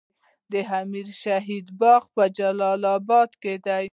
د 0.51 0.53
امیر 0.81 1.07
شهید 1.23 1.65
باغ 1.79 2.03
په 2.15 2.23
جلال 2.37 2.81
اباد 2.97 3.29
کې 3.41 3.53
دی 3.65 3.85